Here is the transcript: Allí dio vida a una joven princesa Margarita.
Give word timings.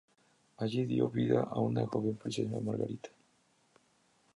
Allí 0.57 0.87
dio 0.87 1.09
vida 1.09 1.41
a 1.43 1.59
una 1.59 1.85
joven 1.85 2.15
princesa 2.17 2.59
Margarita. 2.59 3.11